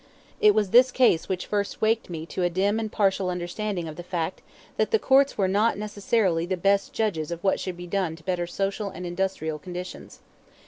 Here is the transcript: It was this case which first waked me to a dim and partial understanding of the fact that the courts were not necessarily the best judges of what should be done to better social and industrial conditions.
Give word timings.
It 0.39 0.55
was 0.55 0.71
this 0.71 0.89
case 0.89 1.29
which 1.29 1.45
first 1.45 1.79
waked 1.79 2.09
me 2.09 2.25
to 2.25 2.41
a 2.41 2.49
dim 2.49 2.79
and 2.79 2.91
partial 2.91 3.29
understanding 3.29 3.87
of 3.87 3.97
the 3.97 4.01
fact 4.03 4.41
that 4.77 4.89
the 4.89 4.97
courts 4.97 5.37
were 5.37 5.47
not 5.47 5.77
necessarily 5.77 6.47
the 6.47 6.57
best 6.57 6.91
judges 6.91 7.29
of 7.29 7.43
what 7.43 7.59
should 7.59 7.77
be 7.77 7.85
done 7.85 8.15
to 8.15 8.23
better 8.23 8.47
social 8.47 8.89
and 8.89 9.05
industrial 9.05 9.59
conditions. 9.59 10.21